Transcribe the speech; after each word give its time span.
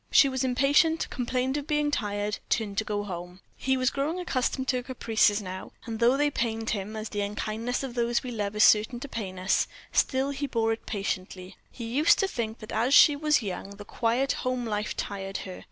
She 0.09 0.27
was 0.27 0.43
impatient, 0.43 1.05
complained 1.11 1.57
of 1.57 1.67
being 1.67 1.91
tired, 1.91 2.39
turned 2.49 2.79
to 2.79 2.83
go 2.83 3.03
home. 3.03 3.39
He 3.55 3.77
was 3.77 3.91
growing 3.91 4.19
accustomed 4.19 4.67
to 4.69 4.77
her 4.77 4.81
caprices 4.81 5.43
now; 5.43 5.73
and 5.85 5.99
though 5.99 6.17
they 6.17 6.31
pained 6.31 6.71
him, 6.71 6.95
as 6.95 7.09
the 7.09 7.21
unkindness 7.21 7.83
of 7.83 7.93
those 7.93 8.23
we 8.23 8.31
love 8.31 8.55
is 8.55 8.63
certain 8.63 8.99
to 9.01 9.07
pain 9.07 9.37
us, 9.37 9.67
still 9.91 10.31
he 10.31 10.47
bore 10.47 10.73
it 10.73 10.87
patiently; 10.87 11.55
he 11.69 11.85
used 11.85 12.17
to 12.17 12.27
think 12.27 12.57
that 12.61 12.71
as 12.71 12.95
she 12.95 13.15
was 13.15 13.43
young 13.43 13.75
the 13.75 13.85
quiet 13.85 14.31
home 14.41 14.65
life 14.65 14.97
tired 14.97 15.37
her. 15.45 15.59